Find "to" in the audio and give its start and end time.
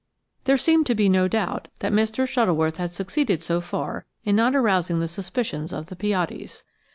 0.87-0.95